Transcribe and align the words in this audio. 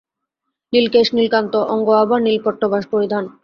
নীলকেশ, 0.73 1.07
নীলকান্ত 1.13 1.53
অঙ্গ-আভা, 1.73 2.17
নীল 2.19 2.37
পট্টবাস 2.45 2.83
পরিধান। 2.91 3.23